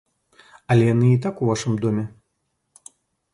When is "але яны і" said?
0.75-1.19